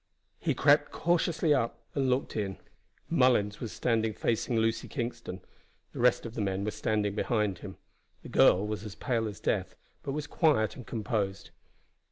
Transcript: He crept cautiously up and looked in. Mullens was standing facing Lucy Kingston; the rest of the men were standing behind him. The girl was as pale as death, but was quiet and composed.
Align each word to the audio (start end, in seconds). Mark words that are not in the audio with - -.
He 0.39 0.55
crept 0.55 0.91
cautiously 0.91 1.53
up 1.53 1.77
and 1.93 2.09
looked 2.09 2.35
in. 2.35 2.57
Mullens 3.07 3.59
was 3.59 3.71
standing 3.71 4.15
facing 4.15 4.57
Lucy 4.57 4.87
Kingston; 4.87 5.41
the 5.93 5.99
rest 5.99 6.25
of 6.25 6.33
the 6.33 6.41
men 6.41 6.65
were 6.65 6.71
standing 6.71 7.13
behind 7.13 7.59
him. 7.59 7.77
The 8.23 8.29
girl 8.29 8.65
was 8.65 8.83
as 8.83 8.95
pale 8.95 9.27
as 9.27 9.39
death, 9.39 9.75
but 10.01 10.13
was 10.13 10.25
quiet 10.25 10.75
and 10.75 10.87
composed. 10.87 11.51